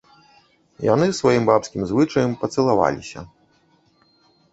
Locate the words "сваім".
1.19-1.43